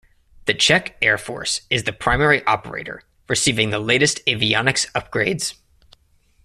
[0.45, 5.53] The Czech Air Force is the primary operator, receiving the latest avionics upgrades.